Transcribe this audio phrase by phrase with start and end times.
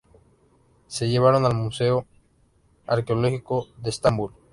[0.87, 2.07] Se llevaron al Museo
[2.87, 4.33] arqueológico de Estambul.